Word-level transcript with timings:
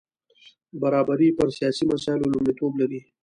برابري 0.81 1.29
پر 1.37 1.47
سیاسي 1.57 1.83
مسایلو 1.91 2.31
لومړیتوب 2.33 2.71
لري. 2.81 3.01